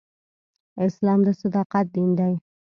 اسلام 0.85 1.19
د 1.25 1.27
صداقت 1.41 1.85
دین 1.95 2.09
دی. 2.19 2.33